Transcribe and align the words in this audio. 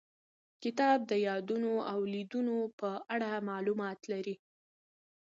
کتاب 0.63 0.97
د 1.11 1.13
یادونو 1.27 1.71
او 1.91 1.99
لیدنو 2.13 2.57
په 2.79 2.89
اړه 3.13 3.45
معلومات 3.49 3.99
لري. 4.11 4.35